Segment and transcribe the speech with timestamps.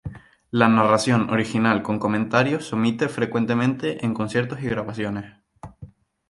[0.49, 5.35] La narración original con comentarios se omite frecuentemente en conciertos y grabaciones.